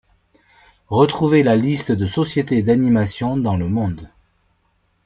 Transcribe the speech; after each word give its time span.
Retrouvée 0.87 1.43
la 1.43 1.55
liste 1.55 1.91
de 1.91 2.07
sociétés 2.07 2.63
d'animation 2.63 3.37
dans 3.37 3.55
le 3.55 3.67
monde. 3.69 4.09